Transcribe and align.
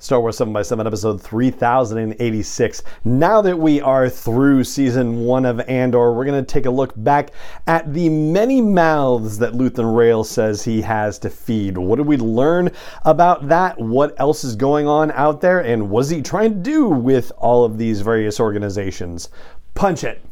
Star 0.00 0.20
Wars 0.20 0.38
7x7 0.38 0.86
episode 0.86 1.20
3086. 1.20 2.84
Now 3.04 3.42
that 3.42 3.58
we 3.58 3.80
are 3.80 4.08
through 4.08 4.62
season 4.62 5.24
one 5.24 5.44
of 5.44 5.58
Andor, 5.68 6.12
we're 6.12 6.24
going 6.24 6.40
to 6.40 6.46
take 6.46 6.66
a 6.66 6.70
look 6.70 6.92
back 6.96 7.32
at 7.66 7.92
the 7.92 8.08
many 8.08 8.60
mouths 8.60 9.38
that 9.38 9.54
Luthen 9.54 9.96
Rael 9.96 10.22
says 10.22 10.62
he 10.62 10.82
has 10.82 11.18
to 11.18 11.30
feed. 11.30 11.76
What 11.76 11.96
did 11.96 12.06
we 12.06 12.16
learn 12.16 12.70
about 13.04 13.48
that? 13.48 13.76
What 13.80 14.14
else 14.20 14.44
is 14.44 14.54
going 14.54 14.86
on 14.86 15.10
out 15.10 15.40
there? 15.40 15.58
And 15.58 15.90
what 15.90 16.02
is 16.02 16.10
he 16.10 16.22
trying 16.22 16.54
to 16.54 16.60
do 16.60 16.86
with 16.86 17.32
all 17.36 17.64
of 17.64 17.76
these 17.76 18.00
various 18.00 18.38
organizations? 18.38 19.30
Punch 19.74 20.04
it. 20.04 20.22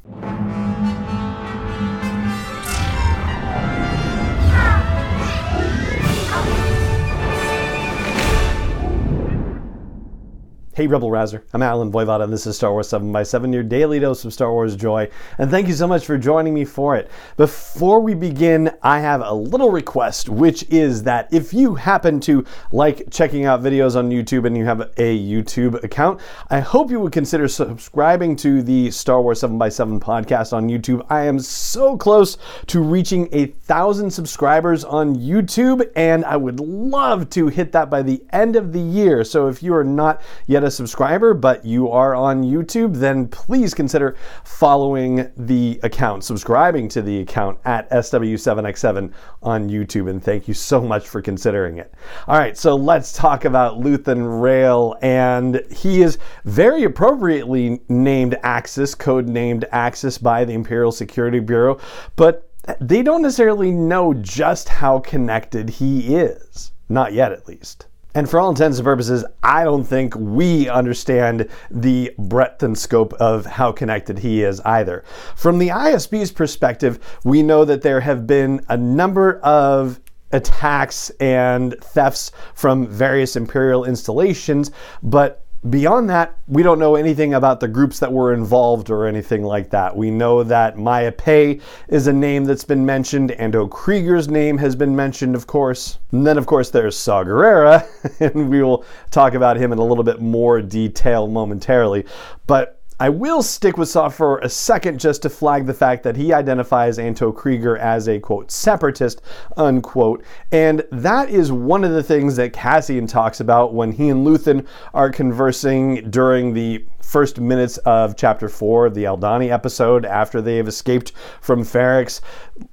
Hey, 10.77 10.87
Rebel 10.87 11.11
Rouser. 11.11 11.43
I'm 11.55 11.63
Allen 11.63 11.91
Voivod, 11.91 12.23
and 12.23 12.31
this 12.31 12.47
is 12.47 12.55
Star 12.55 12.71
Wars 12.71 12.87
7 12.91 13.11
by 13.11 13.23
7 13.23 13.51
your 13.51 13.63
daily 13.63 13.99
dose 13.99 14.27
of 14.27 14.35
Star 14.35 14.53
Wars 14.53 14.77
joy. 14.77 15.09
And 15.39 15.51
thank 15.51 15.69
you 15.69 15.73
so 15.73 15.87
much 15.87 16.05
for 16.05 16.19
joining 16.19 16.53
me 16.53 16.67
for 16.67 16.97
it. 16.97 17.11
Before 17.39 17.99
we 17.99 18.13
begin, 18.13 18.71
I 18.83 19.01
have 19.01 19.23
a 19.23 19.33
little 19.33 19.71
request, 19.71 20.29
which 20.29 20.65
is 20.69 21.03
that 21.05 21.33
if 21.33 21.55
you 21.55 21.77
happen 21.77 22.21
to 22.21 22.45
like 22.73 23.11
checking 23.11 23.47
out 23.47 23.63
videos 23.63 23.97
on 23.97 24.11
YouTube 24.11 24.47
and 24.47 24.55
you 24.55 24.67
have 24.67 24.83
a 24.99 25.19
YouTube 25.19 25.83
account, 25.83 26.21
I 26.51 26.61
hope 26.61 26.91
you 26.91 27.01
would 27.01 27.13
consider 27.13 27.49
subscribing 27.49 28.37
to 28.37 28.63
the 28.63 28.91
Star 28.91 29.23
Wars 29.23 29.41
7 29.41 29.57
by 29.57 29.71
7 29.71 29.99
podcast 29.99 30.53
on 30.53 30.69
YouTube. 30.69 31.07
I 31.09 31.25
am 31.25 31.39
so 31.39 31.97
close 31.97 32.37
to 32.67 32.83
reaching 32.83 33.31
a 33.33 33.47
thousand 33.47 34.11
subscribers 34.11 34.85
on 34.85 35.17
YouTube, 35.17 35.91
and 35.97 36.23
I 36.27 36.37
would 36.37 36.61
love 36.61 37.31
to 37.31 37.47
hit 37.47 37.73
that 37.73 37.89
by 37.89 38.03
the 38.03 38.23
end 38.29 38.57
of 38.57 38.75
the 38.75 38.81
year. 38.81 39.25
So 39.25 39.49
if 39.49 39.63
you 39.63 39.75
are 39.75 39.83
not 39.83 40.21
yet 40.47 40.66
a 40.67 40.71
subscriber, 40.71 41.33
but 41.33 41.65
you 41.65 41.89
are 41.91 42.15
on 42.15 42.43
YouTube, 42.43 42.97
then 42.97 43.29
please 43.29 43.73
consider 43.73 44.17
following 44.45 45.31
the 45.37 45.81
account, 45.83 46.25
subscribing 46.25 46.89
to 46.89 47.01
the 47.01 47.21
account 47.21 47.59
at 47.65 47.89
SW7X7 47.91 49.13
on 49.43 49.71
YouTube. 49.71 50.11
And 50.11 50.23
thank 50.23 50.49
you 50.49 50.55
so 50.55 50.83
much 50.83 51.09
for 51.09 51.23
considering 51.23 51.79
it. 51.79 51.95
All 52.29 52.39
right, 52.39 52.57
so 52.59 52.75
let's 52.75 53.13
talk 53.13 53.45
about 53.45 53.81
Luthen 53.81 54.43
Rael. 54.43 54.97
And 55.01 55.63
he 55.71 56.03
is 56.03 56.19
very 56.45 56.85
appropriately 56.85 57.81
named 57.89 58.37
Axis, 58.43 58.95
code 58.95 59.29
named 59.29 59.65
Axis 59.73 60.19
by 60.19 60.45
the 60.45 60.53
Imperial 60.53 60.93
Security 60.93 61.41
Bureau. 61.41 61.79
But 62.17 62.51
they 62.81 63.03
don't 63.03 63.23
necessarily 63.23 63.71
know 63.71 64.13
just 64.13 64.69
how 64.69 64.99
connected 64.99 65.71
he 65.71 66.17
is. 66.17 66.73
Not 66.89 67.13
yet, 67.13 67.33
at 67.33 67.49
least. 67.49 67.87
And 68.17 68.31
for 68.31 68.41
all 68.41 68.49
intents 68.49 68.79
and 68.79 68.85
purposes, 68.87 69.27
I 69.43 69.65
don't 69.65 69.85
think 69.85 70.15
we 70.17 70.71
understand 70.71 71.51
the 71.71 72.15
breadth 72.17 72.63
and 72.63 72.77
scope 72.77 73.13
of 73.13 73.45
how 73.45 73.73
connected 73.73 74.21
he 74.21 74.43
is 74.43 74.59
either. 74.61 75.05
From 75.35 75.59
the 75.59 75.69
ISB's 75.69 76.33
perspective, 76.33 76.99
we 77.25 77.43
know 77.43 77.67
that 77.67 77.83
there 77.83 78.01
have 78.01 78.27
been 78.27 78.65
a 78.71 78.77
number 78.79 79.39
of 79.41 80.01
attacks 80.33 81.11
and 81.21 81.75
thefts 81.83 82.33
from 82.55 82.87
various 82.87 83.37
Imperial 83.37 83.85
installations, 83.85 84.71
but 85.03 85.46
Beyond 85.71 86.11
that, 86.11 86.37
we 86.47 86.63
don't 86.63 86.79
know 86.79 86.97
anything 86.97 87.33
about 87.33 87.61
the 87.61 87.69
groups 87.69 87.99
that 88.01 88.13
were 88.13 88.35
involved 88.35 88.91
or 88.91 89.07
anything 89.07 89.43
like 89.43 89.71
that. 89.71 89.97
We 89.97 90.11
know 90.11 90.43
that 90.43 90.77
Maya 90.77 91.11
Pei 91.11 91.61
is 91.89 92.07
a 92.07 92.13
name 92.13 92.45
that's 92.45 92.65
been 92.65 92.85
mentioned, 92.85 93.31
Anto 93.33 93.67
Kreegyr's 93.67 94.29
name 94.29 94.59
has 94.59 94.77
been 94.77 94.95
mentioned, 94.95 95.35
of 95.35 95.47
course. 95.47 95.99
And 96.13 96.27
then, 96.27 96.37
of 96.37 96.47
course, 96.47 96.71
there's 96.71 96.97
Saw 96.97 97.25
Gerrera, 97.25 97.87
and 98.21 98.51
we 98.51 98.63
will 98.63 98.85
talk 99.11 99.35
about 99.35 99.57
him 99.57 99.73
in 99.73 99.79
a 99.79 99.85
little 99.85 100.05
bit 100.05 100.21
more 100.21 100.61
detail 100.61 101.27
momentarily. 101.27 102.05
But 102.47 102.76
I 102.99 103.11
will 103.11 103.43
stick 103.43 103.77
with 103.77 103.91
Saw 103.91 104.09
for 104.09 104.39
a 104.39 104.49
second 104.49 105.01
just 105.01 105.21
to 105.21 105.29
flag 105.29 105.67
the 105.67 105.75
fact 105.75 106.03
that 106.05 106.17
he 106.17 106.33
identifies 106.33 106.99
Anto 106.99 107.31
Kreegyr 107.31 107.79
as 107.79 108.09
a 108.09 108.19
quote 108.19 108.51
separatist 108.51 109.21
unquote, 109.55 110.25
and 110.51 110.83
that 110.91 111.29
is 111.29 111.53
one 111.53 111.85
of 111.85 111.93
the 111.93 112.03
things 112.03 112.37
that 112.37 112.55
Cassian 112.55 113.07
talks 113.07 113.39
about 113.39 113.75
when 113.75 113.93
he 113.93 114.09
and 114.09 114.27
Luthen 114.27 114.67
are 114.95 115.11
conversing 115.11 116.11
during 116.11 116.55
the 116.55 116.87
first 117.07 117.41
minutes 117.41 117.79
of 117.79 118.17
chapter 118.17 118.49
four 118.49 118.87
of 118.87 118.95
the 118.95 119.05
Aldhani 119.05 119.51
episode 119.51 120.05
after 120.05 120.43
they 120.43 120.57
have 120.57 120.67
escaped 120.67 121.13
from 121.41 121.63
Ferrix. 121.63 122.21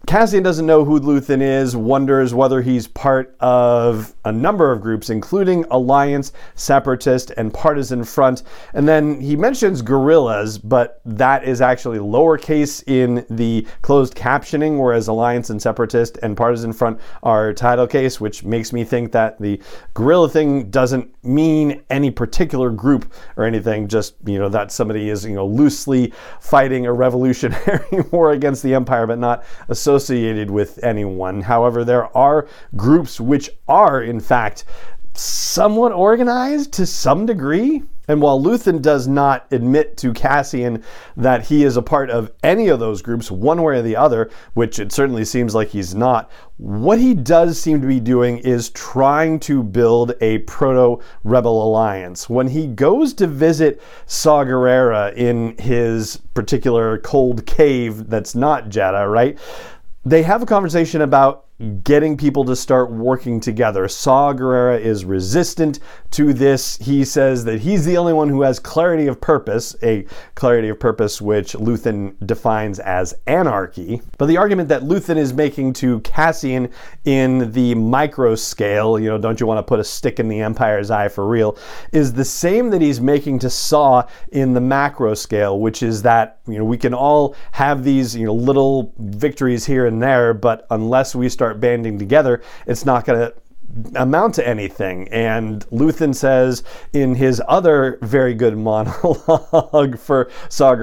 Cassian 0.07 0.41
doesn't 0.41 0.65
know 0.65 0.83
who 0.83 0.99
Luthen 0.99 1.41
is, 1.41 1.75
wonders 1.75 2.33
whether 2.33 2.61
he's 2.61 2.87
part 2.87 3.35
of 3.39 4.15
a 4.25 4.31
number 4.31 4.71
of 4.71 4.81
groups, 4.81 5.09
including 5.09 5.65
Alliance, 5.69 6.33
Separatist, 6.55 7.31
and 7.37 7.53
Partisan 7.53 8.03
Front. 8.03 8.43
And 8.73 8.87
then 8.87 9.21
he 9.21 9.35
mentions 9.35 9.81
guerrillas, 9.81 10.57
but 10.57 10.99
that 11.05 11.43
is 11.43 11.61
actually 11.61 11.99
lowercase 11.99 12.83
in 12.87 13.25
the 13.29 13.67
closed 13.81 14.15
captioning, 14.15 14.79
whereas 14.79 15.09
Alliance 15.09 15.51
and 15.51 15.61
Separatist 15.61 16.17
and 16.23 16.35
Partisan 16.35 16.73
Front 16.73 16.99
are 17.21 17.53
title 17.53 17.87
case, 17.87 18.19
which 18.19 18.43
makes 18.43 18.73
me 18.73 18.83
think 18.83 19.11
that 19.11 19.39
the 19.39 19.61
guerrilla 19.93 20.29
thing 20.29 20.71
doesn't 20.71 21.13
mean 21.23 21.83
any 21.89 22.09
particular 22.09 22.71
group 22.71 23.13
or 23.37 23.43
anything, 23.43 23.87
just 23.87 24.22
you 24.25 24.39
know 24.39 24.49
that 24.49 24.71
somebody 24.71 25.09
is 25.09 25.25
you 25.25 25.35
know 25.35 25.45
loosely 25.45 26.13
fighting 26.39 26.85
a 26.85 26.93
revolutionary 26.93 28.01
war 28.11 28.31
against 28.31 28.63
the 28.63 28.73
empire 28.73 29.05
but 29.07 29.19
not 29.19 29.43
associated 29.69 30.49
with 30.49 30.83
anyone. 30.83 31.41
However 31.41 31.83
there 31.83 32.15
are 32.15 32.47
groups 32.75 33.19
which 33.19 33.49
are 33.67 34.01
in 34.01 34.19
fact 34.19 34.65
somewhat 35.15 35.91
organized 35.91 36.73
to 36.73 36.85
some 36.85 37.25
degree 37.25 37.83
and 38.07 38.21
while 38.21 38.41
Luthen 38.41 38.81
does 38.81 39.07
not 39.07 39.47
admit 39.51 39.95
to 39.97 40.11
Cassian 40.11 40.83
that 41.15 41.45
he 41.45 41.63
is 41.63 41.77
a 41.77 41.81
part 41.81 42.09
of 42.09 42.31
any 42.43 42.67
of 42.67 42.79
those 42.79 43.01
groups, 43.01 43.31
one 43.31 43.61
way 43.61 43.79
or 43.79 43.81
the 43.81 43.95
other, 43.95 44.29
which 44.53 44.77
it 44.77 44.91
certainly 44.91 45.23
seems 45.23 45.55
like 45.55 45.69
he's 45.69 45.95
not, 45.95 46.29
what 46.57 46.99
he 46.99 47.13
does 47.13 47.57
seem 47.57 47.79
to 47.79 47.87
be 47.87 48.01
doing 48.01 48.39
is 48.39 48.69
trying 48.71 49.39
to 49.39 49.63
build 49.63 50.13
a 50.19 50.39
proto 50.39 51.01
rebel 51.23 51.63
alliance. 51.63 52.29
When 52.29 52.47
he 52.47 52.67
goes 52.67 53.13
to 53.15 53.27
visit 53.27 53.81
Saw 54.05 54.43
Gerrera 54.43 55.13
in 55.15 55.57
his 55.57 56.17
particular 56.33 56.97
cold 56.97 57.45
cave 57.45 58.09
that's 58.09 58.35
not 58.35 58.69
Jedha, 58.69 59.09
right? 59.09 59.39
They 60.03 60.23
have 60.23 60.43
a 60.43 60.45
conversation 60.45 61.01
about 61.01 61.45
getting 61.83 62.17
people 62.17 62.43
to 62.43 62.55
start 62.55 62.91
working 62.91 63.39
together. 63.39 63.87
Saw 63.87 64.33
Gerrera 64.33 64.79
is 64.79 65.05
resistant 65.05 65.79
to 66.11 66.33
this. 66.33 66.77
He 66.77 67.05
says 67.05 67.45
that 67.45 67.59
he's 67.59 67.85
the 67.85 67.97
only 67.97 68.13
one 68.13 68.27
who 68.27 68.41
has 68.41 68.59
clarity 68.59 69.07
of 69.07 69.21
purpose, 69.21 69.75
a 69.83 70.05
clarity 70.35 70.69
of 70.69 70.79
purpose 70.79 71.21
which 71.21 71.53
Luthen 71.53 72.15
defines 72.25 72.79
as 72.79 73.13
anarchy. 73.27 74.01
But 74.17 74.25
the 74.25 74.37
argument 74.37 74.67
that 74.69 74.81
Luthen 74.81 75.17
is 75.17 75.33
making 75.33 75.73
to 75.73 75.99
Cassian 76.01 76.69
in 77.05 77.51
the 77.51 77.75
micro 77.75 78.35
scale, 78.35 78.99
you 78.99 79.09
know, 79.09 79.17
don't 79.17 79.39
you 79.39 79.45
want 79.45 79.59
to 79.59 79.63
put 79.63 79.79
a 79.79 79.83
stick 79.83 80.19
in 80.19 80.27
the 80.27 80.41
Empire's 80.41 80.89
eye 80.91 81.07
for 81.07 81.27
real, 81.27 81.57
is 81.91 82.13
the 82.13 82.25
same 82.25 82.69
that 82.71 82.81
he's 82.81 82.99
making 82.99 83.39
to 83.39 83.49
Saw 83.49 84.03
in 84.31 84.53
the 84.53 84.61
macro 84.61 85.13
scale, 85.13 85.59
which 85.59 85.83
is 85.83 86.01
that, 86.01 86.39
you 86.47 86.57
know, 86.57 86.65
we 86.65 86.77
can 86.77 86.93
all 86.93 87.35
have 87.51 87.83
these, 87.83 88.15
you 88.15 88.25
know, 88.25 88.33
little 88.33 88.93
victories 88.97 89.65
here 89.65 89.85
and 89.85 90.01
there, 90.01 90.33
but 90.33 90.65
unless 90.71 91.13
we 91.13 91.29
start 91.29 91.42
start 91.43 91.59
banding 91.59 91.99
together, 91.99 92.41
it's 92.65 92.85
not 92.85 93.05
going 93.05 93.19
to 93.19 93.33
amount 93.95 94.35
to 94.35 94.47
anything. 94.47 95.07
And 95.09 95.67
Luthen 95.69 96.13
says 96.13 96.63
in 96.93 97.15
his 97.15 97.41
other 97.47 97.97
very 98.01 98.33
good 98.33 98.57
monologue 98.63 99.97
for 99.97 100.29
Saw 100.49 100.73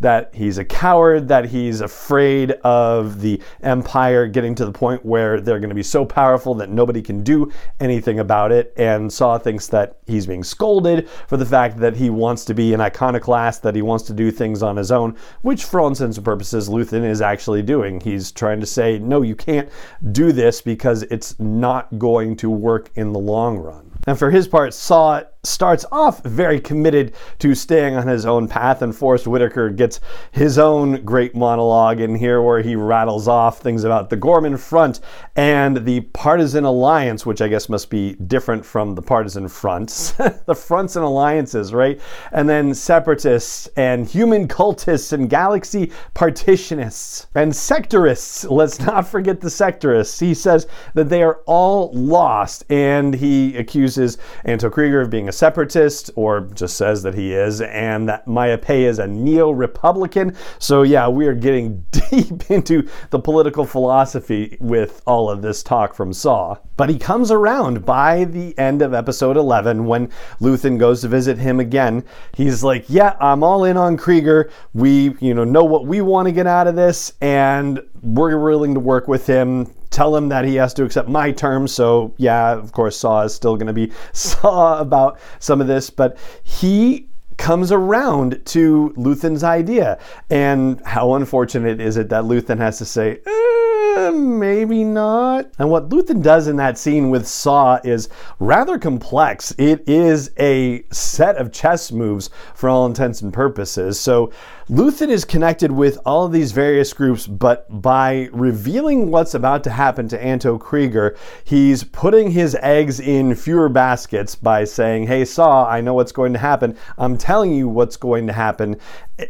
that 0.00 0.30
he's 0.34 0.58
a 0.58 0.64
coward, 0.64 1.28
that 1.28 1.46
he's 1.46 1.80
afraid 1.80 2.52
of 2.62 3.20
the 3.20 3.40
Empire 3.62 4.26
getting 4.26 4.54
to 4.54 4.64
the 4.64 4.72
point 4.72 5.04
where 5.04 5.40
they're 5.40 5.58
going 5.58 5.70
to 5.70 5.74
be 5.74 5.82
so 5.82 6.04
powerful 6.04 6.54
that 6.54 6.70
nobody 6.70 7.02
can 7.02 7.22
do 7.22 7.50
anything 7.80 8.18
about 8.20 8.52
it. 8.52 8.72
And 8.76 9.12
Saw 9.12 9.38
thinks 9.38 9.66
that 9.68 9.98
he's 10.06 10.26
being 10.26 10.44
scolded 10.44 11.08
for 11.28 11.36
the 11.36 11.46
fact 11.46 11.78
that 11.78 11.96
he 11.96 12.10
wants 12.10 12.44
to 12.46 12.54
be 12.54 12.74
an 12.74 12.80
iconoclast, 12.80 13.62
that 13.62 13.74
he 13.74 13.82
wants 13.82 14.04
to 14.04 14.12
do 14.12 14.30
things 14.30 14.62
on 14.62 14.76
his 14.76 14.92
own, 14.92 15.16
which 15.42 15.64
for 15.64 15.80
all 15.80 15.88
intents 15.88 16.16
and 16.16 16.24
purposes, 16.24 16.68
Luthen 16.68 17.04
is 17.04 17.20
actually 17.20 17.62
doing. 17.62 18.00
He's 18.00 18.32
trying 18.32 18.60
to 18.60 18.66
say, 18.66 18.98
no, 18.98 19.22
you 19.22 19.34
can't 19.34 19.68
do 20.12 20.32
this 20.32 20.60
because 20.60 21.02
it's 21.04 21.38
not 21.38 21.98
going 21.98 22.13
going 22.14 22.36
to 22.36 22.48
work 22.48 22.90
in 22.94 23.12
the 23.12 23.18
long 23.18 23.58
run. 23.58 23.90
And 24.06 24.16
for 24.16 24.30
his 24.30 24.46
part, 24.46 24.72
Saw 24.72 25.24
starts 25.46 25.84
off 25.92 26.22
very 26.24 26.60
committed 26.60 27.14
to 27.38 27.54
staying 27.54 27.96
on 27.96 28.06
his 28.06 28.26
own 28.26 28.48
path, 28.48 28.82
and 28.82 28.94
Forest 28.94 29.26
Whitaker 29.26 29.70
gets 29.70 30.00
his 30.32 30.58
own 30.58 31.04
great 31.04 31.34
monologue 31.34 32.00
in 32.00 32.14
here 32.14 32.42
where 32.42 32.62
he 32.62 32.76
rattles 32.76 33.28
off 33.28 33.60
things 33.60 33.84
about 33.84 34.10
the 34.10 34.16
Ghorman 34.16 34.56
Front 34.58 35.00
and 35.36 35.84
the 35.84 36.00
Partisan 36.00 36.64
Alliance, 36.64 37.26
which 37.26 37.40
I 37.40 37.48
guess 37.48 37.68
must 37.68 37.90
be 37.90 38.14
different 38.14 38.64
from 38.64 38.94
the 38.94 39.02
Partisan 39.02 39.48
Fronts. 39.48 40.12
the 40.46 40.54
fronts 40.54 40.96
and 40.96 41.04
alliances, 41.04 41.72
right? 41.72 42.00
And 42.32 42.48
then 42.48 42.74
separatists 42.74 43.68
and 43.76 44.06
human 44.06 44.48
cultists 44.48 45.12
and 45.12 45.28
galaxy 45.28 45.92
partitionists 46.14 47.26
and 47.34 47.52
sectorists. 47.52 48.50
Let's 48.50 48.80
not 48.80 49.06
forget 49.06 49.40
the 49.40 49.48
sectorists. 49.48 50.20
He 50.20 50.34
says 50.34 50.66
that 50.94 51.08
they 51.08 51.22
are 51.22 51.40
all 51.46 51.90
lost, 51.92 52.64
and 52.70 53.14
he 53.14 53.56
accuses 53.56 54.18
Anto 54.44 54.70
Kreegyr 54.70 55.02
of 55.02 55.10
being 55.10 55.28
a 55.28 55.32
separatist, 55.36 56.10
or 56.16 56.42
just 56.54 56.76
says 56.76 57.02
that 57.02 57.14
he 57.14 57.32
is, 57.32 57.60
and 57.60 58.08
that 58.08 58.26
Maya 58.26 58.58
Pei 58.58 58.84
is 58.84 58.98
a 58.98 59.06
neo 59.06 59.50
Republican. 59.50 60.36
So, 60.58 60.82
yeah, 60.82 61.08
we 61.08 61.26
are 61.26 61.34
getting 61.34 61.84
deep 61.90 62.50
into 62.50 62.88
the 63.10 63.18
political 63.18 63.64
philosophy 63.64 64.56
with 64.60 65.02
all 65.06 65.30
of 65.30 65.42
this 65.42 65.62
talk 65.62 65.94
from 65.94 66.12
Saw. 66.12 66.56
But 66.76 66.90
he 66.90 66.98
comes 66.98 67.30
around 67.30 67.84
by 67.84 68.24
the 68.24 68.56
end 68.58 68.82
of 68.82 68.94
episode 68.94 69.36
11 69.36 69.84
when 69.86 70.08
Luthen 70.40 70.78
goes 70.78 71.02
to 71.02 71.08
visit 71.08 71.38
him 71.38 71.60
again. 71.60 72.04
He's 72.32 72.64
like, 72.64 72.84
Yeah, 72.88 73.16
I'm 73.20 73.42
all 73.42 73.64
in 73.64 73.76
on 73.76 73.96
Kreegyr. 73.96 74.50
We, 74.72 75.14
you 75.20 75.34
know, 75.34 75.44
know 75.44 75.64
what 75.64 75.86
we 75.86 76.00
want 76.00 76.26
to 76.26 76.32
get 76.32 76.46
out 76.46 76.66
of 76.66 76.76
this, 76.76 77.12
and 77.20 77.80
we're 78.02 78.38
willing 78.38 78.74
to 78.74 78.80
work 78.80 79.08
with 79.08 79.26
him 79.26 79.72
tell 79.94 80.14
him 80.16 80.28
that 80.28 80.44
he 80.44 80.56
has 80.56 80.74
to 80.74 80.84
accept 80.84 81.08
my 81.08 81.30
terms. 81.30 81.72
So, 81.72 82.12
yeah, 82.16 82.52
of 82.52 82.72
course, 82.72 82.96
Saw 82.96 83.22
is 83.22 83.34
still 83.34 83.56
going 83.56 83.68
to 83.68 83.72
be 83.72 83.92
Saw 84.12 84.80
about 84.80 85.18
some 85.38 85.60
of 85.60 85.68
this, 85.68 85.88
but 85.88 86.18
he 86.42 87.06
comes 87.36 87.72
around 87.72 88.40
to 88.46 88.92
Luthen's 88.96 89.44
idea. 89.44 89.98
And 90.30 90.80
how 90.84 91.14
unfortunate 91.14 91.80
is 91.80 91.96
it 91.96 92.08
that 92.08 92.24
Luthen 92.24 92.58
has 92.58 92.78
to 92.78 92.84
say, 92.84 93.20
eh, 93.24 93.53
Eh, 93.96 94.10
maybe 94.10 94.82
not? 94.82 95.50
And 95.58 95.70
what 95.70 95.88
Luthen 95.88 96.20
does 96.22 96.48
in 96.48 96.56
that 96.56 96.76
scene 96.78 97.10
with 97.10 97.28
Saw 97.28 97.78
is 97.84 98.08
rather 98.40 98.78
complex. 98.78 99.54
It 99.56 99.88
is 99.88 100.32
a 100.38 100.84
set 100.90 101.36
of 101.36 101.52
chess 101.52 101.92
moves 101.92 102.30
for 102.54 102.68
all 102.68 102.86
intents 102.86 103.22
and 103.22 103.32
purposes. 103.32 104.00
So 104.00 104.32
Luthen 104.68 105.10
is 105.10 105.24
connected 105.24 105.70
with 105.70 105.98
all 106.06 106.24
of 106.24 106.32
these 106.32 106.50
various 106.50 106.92
groups, 106.92 107.26
but 107.26 107.66
by 107.82 108.30
revealing 108.32 109.10
what's 109.10 109.34
about 109.34 109.62
to 109.64 109.70
happen 109.70 110.08
to 110.08 110.20
Anto 110.20 110.58
Kreegyr, 110.58 111.16
he's 111.44 111.84
putting 111.84 112.30
his 112.30 112.56
eggs 112.62 112.98
in 112.98 113.34
fewer 113.34 113.68
baskets 113.68 114.34
by 114.34 114.64
saying, 114.64 115.06
Hey, 115.06 115.24
Saw, 115.24 115.68
I 115.68 115.80
know 115.80 115.94
what's 115.94 116.12
going 116.12 116.32
to 116.32 116.38
happen. 116.38 116.76
I'm 116.98 117.16
telling 117.16 117.52
you 117.52 117.68
what's 117.68 117.96
going 117.96 118.26
to 118.26 118.32
happen, 118.32 118.76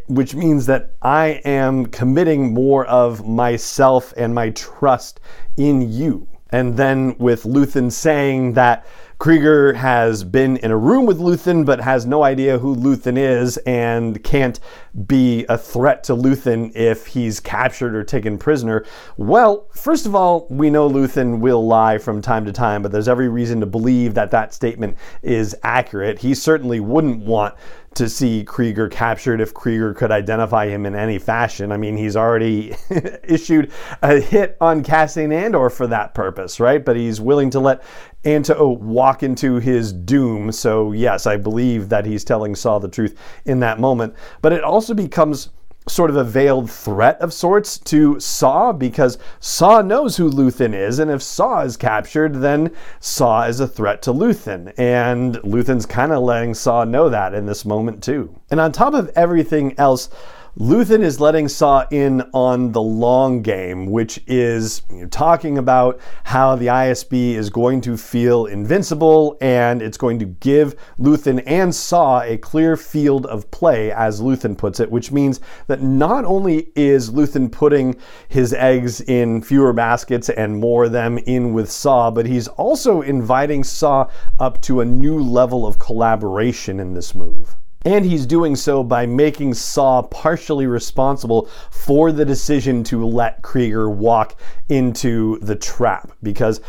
which 0.06 0.34
means 0.34 0.66
that 0.66 0.94
I 1.02 1.40
am 1.44 1.86
committing 1.86 2.54
more 2.54 2.86
of 2.86 3.26
myself 3.26 4.14
and 4.16 4.34
my 4.34 4.50
trust 4.50 5.20
in 5.56 5.92
you. 5.92 6.28
And 6.50 6.76
then 6.76 7.16
with 7.18 7.42
Luthen 7.42 7.90
saying 7.90 8.52
that 8.54 8.86
Kreegyr 9.24 9.74
has 9.74 10.22
been 10.22 10.58
in 10.58 10.70
a 10.70 10.76
room 10.76 11.06
with 11.06 11.18
Luthen 11.18 11.64
but 11.64 11.80
has 11.80 12.04
no 12.04 12.22
idea 12.22 12.58
who 12.58 12.76
Luthen 12.76 13.16
is 13.16 13.56
and 13.64 14.22
can't 14.22 14.60
be 15.06 15.46
a 15.48 15.56
threat 15.56 16.04
to 16.04 16.14
Luthen 16.14 16.70
if 16.76 17.06
he's 17.06 17.40
captured 17.40 17.94
or 17.94 18.04
taken 18.04 18.36
prisoner. 18.36 18.84
Well, 19.16 19.66
first 19.72 20.04
of 20.04 20.14
all, 20.14 20.46
we 20.50 20.68
know 20.68 20.90
Luthen 20.90 21.40
will 21.40 21.66
lie 21.66 21.96
from 21.96 22.20
time 22.20 22.44
to 22.44 22.52
time, 22.52 22.82
but 22.82 22.92
there's 22.92 23.08
every 23.08 23.30
reason 23.30 23.60
to 23.60 23.66
believe 23.66 24.12
that 24.12 24.30
that 24.32 24.52
statement 24.52 24.98
is 25.22 25.56
accurate. 25.62 26.18
He 26.18 26.34
certainly 26.34 26.80
wouldn't 26.80 27.24
want 27.24 27.54
to 27.94 28.08
see 28.08 28.44
Kreegyr 28.44 28.90
captured 28.90 29.40
if 29.40 29.54
Kreegyr 29.54 29.96
could 29.96 30.10
identify 30.10 30.68
him 30.68 30.84
in 30.84 30.94
any 30.94 31.18
fashion. 31.18 31.72
I 31.72 31.76
mean, 31.76 31.96
he's 31.96 32.16
already 32.16 32.74
issued 33.24 33.72
a 34.02 34.20
hit 34.20 34.56
on 34.60 34.82
Cassian 34.82 35.32
Andor 35.32 35.70
for 35.70 35.86
that 35.86 36.12
purpose, 36.12 36.58
right? 36.60 36.84
But 36.84 36.96
he's 36.96 37.20
willing 37.20 37.50
to 37.50 37.60
let 37.60 37.82
Anto 38.24 38.54
oh, 38.54 38.68
walk 38.68 39.22
into 39.22 39.56
his 39.56 39.92
doom. 39.92 40.52
So, 40.52 40.92
yes, 40.92 41.26
I 41.26 41.36
believe 41.36 41.88
that 41.90 42.06
he's 42.06 42.24
telling 42.24 42.54
Saw 42.54 42.78
the 42.78 42.88
truth 42.88 43.18
in 43.44 43.60
that 43.60 43.78
moment. 43.78 44.14
But 44.42 44.52
it 44.52 44.64
also 44.64 44.94
becomes 44.94 45.50
sort 45.86 46.08
of 46.08 46.16
a 46.16 46.24
veiled 46.24 46.70
threat 46.70 47.20
of 47.20 47.32
sorts 47.32 47.76
to 47.78 48.18
Saw 48.18 48.72
because 48.72 49.18
Saw 49.40 49.82
knows 49.82 50.16
who 50.16 50.30
Luthen 50.30 50.72
is, 50.74 50.98
and 50.98 51.10
if 51.10 51.22
Saw 51.22 51.60
is 51.60 51.76
captured, 51.76 52.36
then 52.36 52.74
Saw 53.00 53.42
is 53.42 53.60
a 53.60 53.68
threat 53.68 54.00
to 54.02 54.12
Luthen. 54.12 54.72
And 54.78 55.34
Luthen's 55.36 55.86
kind 55.86 56.12
of 56.12 56.22
letting 56.22 56.54
Saw 56.54 56.84
know 56.84 57.10
that 57.10 57.34
in 57.34 57.46
this 57.46 57.64
moment, 57.64 58.02
too. 58.02 58.34
And 58.50 58.60
on 58.60 58.72
top 58.72 58.94
of 58.94 59.10
everything 59.14 59.74
else, 59.78 60.08
Luthen 60.56 61.02
is 61.02 61.18
letting 61.18 61.48
Saw 61.48 61.84
in 61.90 62.20
on 62.32 62.70
the 62.70 62.80
long 62.80 63.42
game, 63.42 63.86
which 63.86 64.22
is 64.28 64.82
you 64.88 65.00
know, 65.00 65.06
talking 65.08 65.58
about 65.58 65.98
how 66.22 66.54
the 66.54 66.68
ISB 66.68 67.34
is 67.34 67.50
going 67.50 67.80
to 67.80 67.96
feel 67.96 68.46
invincible 68.46 69.36
and 69.40 69.82
it's 69.82 69.98
going 69.98 70.20
to 70.20 70.26
give 70.26 70.76
Luthen 70.96 71.42
and 71.44 71.74
Saw 71.74 72.20
a 72.20 72.36
clear 72.36 72.76
field 72.76 73.26
of 73.26 73.50
play, 73.50 73.90
as 73.90 74.20
Luthen 74.20 74.56
puts 74.56 74.78
it, 74.78 74.92
which 74.92 75.10
means 75.10 75.40
that 75.66 75.82
not 75.82 76.24
only 76.24 76.68
is 76.76 77.10
Luthen 77.10 77.50
putting 77.50 77.96
his 78.28 78.52
eggs 78.52 79.00
in 79.00 79.42
fewer 79.42 79.72
baskets 79.72 80.28
and 80.28 80.60
more 80.60 80.84
of 80.84 80.92
them 80.92 81.18
in 81.18 81.52
with 81.52 81.68
Saw, 81.68 82.12
but 82.12 82.26
he's 82.26 82.46
also 82.46 83.02
inviting 83.02 83.64
Saw 83.64 84.08
up 84.38 84.62
to 84.62 84.80
a 84.80 84.84
new 84.84 85.18
level 85.18 85.66
of 85.66 85.80
collaboration 85.80 86.78
in 86.78 86.94
this 86.94 87.12
move. 87.12 87.56
And 87.84 88.04
he's 88.04 88.24
doing 88.24 88.56
so 88.56 88.82
by 88.82 89.06
making 89.06 89.54
Saw 89.54 90.02
partially 90.02 90.66
responsible 90.66 91.48
for 91.70 92.12
the 92.12 92.24
decision 92.24 92.82
to 92.84 93.04
let 93.04 93.42
Kreegyr 93.42 93.94
walk 93.94 94.36
into 94.68 95.38
the 95.40 95.54
trap. 95.54 96.12
Because 96.22 96.60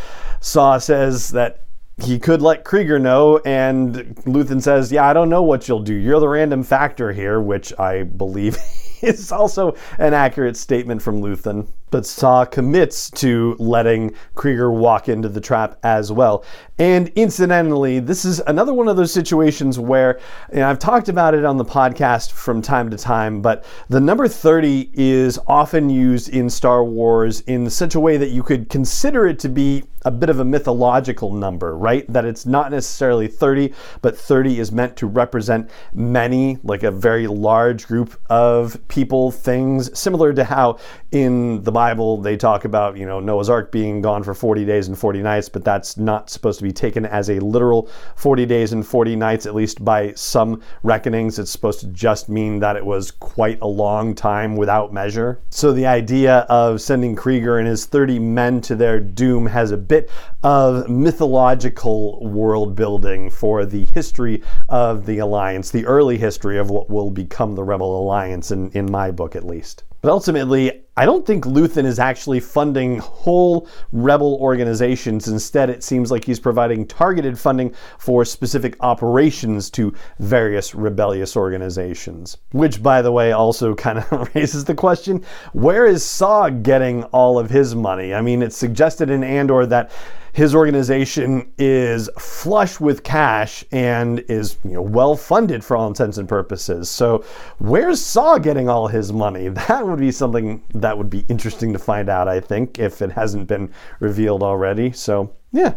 Saw 0.41 0.77
says 0.77 1.29
that 1.29 1.61
he 2.03 2.19
could 2.19 2.41
let 2.41 2.65
Kreegyr 2.65 3.01
know, 3.01 3.37
and 3.45 3.95
Luthen 4.25 4.61
says, 4.61 4.91
Yeah, 4.91 5.07
I 5.07 5.13
don't 5.13 5.29
know 5.29 5.43
what 5.43 5.67
you'll 5.67 5.79
do. 5.79 5.93
You're 5.93 6.19
the 6.19 6.27
random 6.27 6.63
factor 6.63 7.13
here, 7.13 7.39
which 7.39 7.77
I 7.79 8.03
believe 8.03 8.57
is 9.01 9.31
also 9.31 9.75
an 9.97 10.13
accurate 10.13 10.57
statement 10.57 11.01
from 11.01 11.21
Luthen. 11.21 11.67
But 11.95 12.05
Saw 12.05 12.43
commits 12.43 13.09
to 13.11 13.55
letting 13.57 14.13
Kreegyr 14.35 14.69
walk 14.69 15.07
into 15.07 15.29
the 15.29 15.39
trap 15.39 15.79
as 15.81 16.11
well. 16.11 16.43
And 16.77 17.07
incidentally, 17.15 17.99
this 17.99 18.25
is 18.25 18.41
another 18.47 18.73
one 18.73 18.89
of 18.89 18.97
those 18.97 19.13
situations 19.13 19.79
where 19.79 20.19
I've 20.53 20.77
talked 20.77 21.07
about 21.07 21.33
it 21.35 21.45
on 21.45 21.55
the 21.55 21.63
podcast 21.63 22.33
from 22.33 22.61
time 22.61 22.89
to 22.89 22.97
time, 22.97 23.41
but 23.41 23.63
the 23.87 24.01
number 24.01 24.27
30 24.27 24.89
is 24.93 25.39
often 25.47 25.89
used 25.89 26.27
in 26.27 26.49
Star 26.49 26.83
Wars 26.83 27.39
in 27.47 27.69
such 27.69 27.95
a 27.95 27.99
way 28.01 28.17
that 28.17 28.31
you 28.31 28.43
could 28.43 28.67
consider 28.67 29.25
it 29.25 29.39
to 29.39 29.47
be 29.47 29.85
a 30.03 30.11
bit 30.11 30.29
of 30.29 30.39
a 30.39 30.45
mythological 30.45 31.33
number, 31.33 31.75
right? 31.75 32.05
That 32.11 32.25
it's 32.25 32.45
not 32.45 32.69
necessarily 32.71 33.27
30, 33.27 33.73
but 34.01 34.15
30 34.15 34.59
is 34.59 34.71
meant 34.71 34.95
to 34.97 35.07
represent 35.07 35.69
many, 35.93 36.59
like 36.63 36.83
a 36.83 36.91
very 36.91 37.25
large 37.25 37.87
group 37.87 38.19
of 38.29 38.77
people, 38.87 39.31
things, 39.31 39.97
similar 39.97 40.31
to 40.33 40.43
how 40.43 40.77
in 41.11 41.63
the 41.63 41.71
Bible 41.71 41.84
they 41.93 42.37
talk 42.37 42.65
about, 42.65 42.97
you 42.97 43.05
know, 43.05 43.19
Noah's 43.19 43.49
Ark 43.49 43.71
being 43.71 44.01
gone 44.01 44.23
for 44.23 44.33
40 44.33 44.63
days 44.65 44.87
and 44.87 44.97
40 44.97 45.21
nights, 45.21 45.49
but 45.49 45.63
that's 45.63 45.97
not 45.97 46.29
supposed 46.29 46.59
to 46.59 46.63
be 46.63 46.71
taken 46.71 47.05
as 47.05 47.29
a 47.29 47.39
literal 47.39 47.89
40 48.15 48.45
days 48.45 48.71
and 48.71 48.85
40 48.85 49.15
nights, 49.15 49.45
at 49.45 49.55
least 49.55 49.83
by 49.83 50.13
some 50.13 50.61
reckonings. 50.83 51.39
It's 51.39 51.51
supposed 51.51 51.79
to 51.79 51.87
just 51.87 52.29
mean 52.29 52.59
that 52.59 52.75
it 52.75 52.85
was 52.85 53.11
quite 53.11 53.59
a 53.61 53.67
long 53.67 54.15
time 54.15 54.55
without 54.55 54.93
measure. 54.93 55.41
So 55.49 55.73
the 55.73 55.87
idea 55.87 56.39
of 56.49 56.79
sending 56.79 57.15
Kreegyr 57.15 57.57
and 57.57 57.67
his 57.67 57.85
30 57.85 58.19
men 58.19 58.61
to 58.61 58.75
their 58.75 58.99
doom 58.99 59.47
has 59.47 59.71
a 59.71 59.77
bit 59.77 59.95
bit 59.95 60.09
of 60.43 60.89
mythological 60.89 62.19
world 62.25 62.75
building 62.75 63.29
for 63.29 63.65
the 63.65 63.85
history 63.93 64.43
of 64.69 65.05
the 65.05 65.19
Alliance, 65.19 65.71
the 65.71 65.85
early 65.85 66.17
history 66.17 66.57
of 66.57 66.69
what 66.69 66.89
will 66.89 67.09
become 67.09 67.55
the 67.55 67.63
Rebel 67.63 68.01
Alliance, 68.01 68.51
in, 68.51 68.69
in 68.71 68.91
my 68.91 69.11
book 69.11 69.35
at 69.35 69.45
least. 69.45 69.83
But 70.05 70.11
ultimately, 70.11 70.83
I 70.97 71.05
don't 71.05 71.25
think 71.25 71.45
Luthen 71.45 71.83
is 71.83 71.97
actually 71.97 72.39
funding 72.39 72.99
whole 72.99 73.67
rebel 73.91 74.35
organizations. 74.39 75.27
Instead, 75.27 75.71
it 75.71 75.83
seems 75.83 76.11
like 76.11 76.23
he's 76.23 76.39
providing 76.39 76.85
targeted 76.85 77.39
funding 77.39 77.73
for 77.97 78.23
specific 78.23 78.77
operations 78.81 79.71
to 79.71 79.95
various 80.19 80.75
rebellious 80.75 81.35
organizations. 81.35 82.37
Which, 82.51 82.83
by 82.83 83.01
the 83.01 83.11
way, 83.11 83.31
also 83.31 83.73
kind 83.85 83.97
of 83.97 84.29
raises 84.35 84.65
the 84.65 84.75
question 84.75 85.25
where 85.53 85.87
is 85.87 86.05
Saw 86.05 86.49
getting 86.49 87.05
all 87.05 87.39
of 87.39 87.49
his 87.49 87.73
money? 87.73 88.13
I 88.13 88.21
mean, 88.21 88.43
it's 88.43 88.55
suggested 88.57 89.09
in 89.09 89.23
Andor 89.23 89.65
that 89.65 89.89
his 90.35 90.53
organization 90.53 91.49
is 91.57 92.09
flush 92.19 92.77
with 92.77 93.03
cash 93.03 93.63
and 93.71 94.19
is 94.27 94.57
you 94.65 94.71
know, 94.71 94.81
well 94.81 95.15
funded 95.15 95.63
for 95.63 95.77
all 95.77 95.87
intents 95.87 96.17
and 96.17 96.27
purposes. 96.27 96.89
So, 96.89 97.23
where's 97.59 98.01
Saw 98.01 98.37
getting 98.37 98.67
all 98.67 98.87
his 98.87 99.13
money? 99.13 99.47
That 99.65 99.87
would 99.87 99.99
be 99.99 100.11
something 100.11 100.61
that 100.73 100.97
would 100.97 101.09
be 101.09 101.25
interesting 101.29 101.71
to 101.71 101.79
find 101.79 102.09
out, 102.09 102.27
I 102.27 102.41
think, 102.41 102.79
if 102.79 103.01
it 103.01 103.13
hasn't 103.13 103.47
been 103.47 103.71
revealed 103.99 104.43
already. 104.43 104.91
So, 104.91 105.33
yeah. 105.53 105.75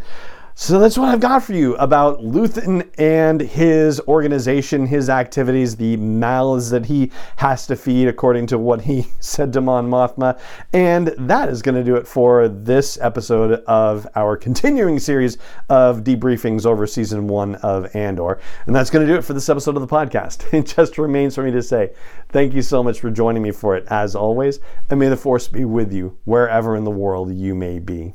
So 0.60 0.80
that's 0.80 0.98
what 0.98 1.08
I've 1.08 1.20
got 1.20 1.44
for 1.44 1.52
you 1.52 1.76
about 1.76 2.18
Luthen 2.18 2.90
and 2.98 3.40
his 3.40 4.00
organization, 4.00 4.88
his 4.88 5.08
activities, 5.08 5.76
the 5.76 5.96
mouths 5.98 6.70
that 6.70 6.86
he 6.86 7.12
has 7.36 7.64
to 7.68 7.76
feed, 7.76 8.08
according 8.08 8.48
to 8.48 8.58
what 8.58 8.80
he 8.80 9.06
said 9.20 9.52
to 9.52 9.60
Mon 9.60 9.88
Mothma. 9.88 10.36
And 10.72 11.14
that 11.16 11.48
is 11.48 11.62
going 11.62 11.76
to 11.76 11.84
do 11.84 11.94
it 11.94 12.08
for 12.08 12.48
this 12.48 12.98
episode 13.00 13.62
of 13.68 14.04
our 14.16 14.36
continuing 14.36 14.98
series 14.98 15.38
of 15.68 16.02
debriefings 16.02 16.66
over 16.66 16.88
season 16.88 17.28
one 17.28 17.54
of 17.54 17.94
Andor. 17.94 18.40
And 18.66 18.74
that's 18.74 18.90
going 18.90 19.06
to 19.06 19.12
do 19.12 19.16
it 19.16 19.22
for 19.22 19.34
this 19.34 19.48
episode 19.48 19.76
of 19.76 19.82
the 19.82 19.94
podcast. 19.94 20.44
It 20.58 20.66
just 20.66 20.98
remains 20.98 21.36
for 21.36 21.44
me 21.44 21.52
to 21.52 21.62
say 21.62 21.92
thank 22.30 22.52
you 22.52 22.62
so 22.62 22.82
much 22.82 22.98
for 22.98 23.12
joining 23.12 23.44
me 23.44 23.52
for 23.52 23.76
it, 23.76 23.86
as 23.90 24.16
always. 24.16 24.58
And 24.90 24.98
may 24.98 25.08
the 25.08 25.16
Force 25.16 25.46
be 25.46 25.64
with 25.64 25.92
you 25.92 26.18
wherever 26.24 26.74
in 26.74 26.82
the 26.82 26.90
world 26.90 27.32
you 27.32 27.54
may 27.54 27.78
be. 27.78 28.14